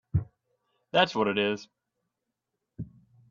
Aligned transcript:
That’s 0.93 1.13
what 1.13 1.27
it 1.27 1.37
is! 1.37 1.67